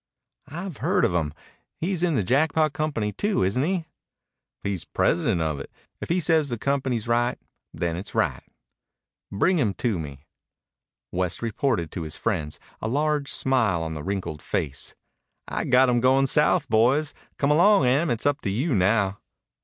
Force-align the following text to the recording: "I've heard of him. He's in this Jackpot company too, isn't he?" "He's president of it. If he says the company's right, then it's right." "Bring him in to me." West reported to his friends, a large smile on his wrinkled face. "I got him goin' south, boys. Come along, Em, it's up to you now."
"I've 0.47 0.77
heard 0.77 1.05
of 1.05 1.13
him. 1.13 1.31
He's 1.79 2.01
in 2.01 2.15
this 2.15 2.25
Jackpot 2.25 2.73
company 2.73 3.11
too, 3.11 3.43
isn't 3.43 3.61
he?" 3.63 3.85
"He's 4.63 4.83
president 4.83 5.41
of 5.41 5.59
it. 5.59 5.69
If 6.01 6.09
he 6.09 6.19
says 6.19 6.49
the 6.49 6.57
company's 6.57 7.07
right, 7.07 7.37
then 7.71 7.95
it's 7.95 8.15
right." 8.15 8.41
"Bring 9.31 9.59
him 9.59 9.67
in 9.67 9.73
to 9.75 9.99
me." 9.99 10.25
West 11.11 11.43
reported 11.43 11.91
to 11.91 12.01
his 12.01 12.15
friends, 12.15 12.59
a 12.81 12.87
large 12.87 13.31
smile 13.31 13.83
on 13.83 13.93
his 13.95 14.03
wrinkled 14.03 14.41
face. 14.41 14.95
"I 15.47 15.65
got 15.65 15.87
him 15.87 15.99
goin' 15.99 16.25
south, 16.25 16.67
boys. 16.67 17.13
Come 17.37 17.51
along, 17.51 17.85
Em, 17.85 18.09
it's 18.09 18.25
up 18.25 18.41
to 18.41 18.49
you 18.49 18.73
now." 18.73 19.19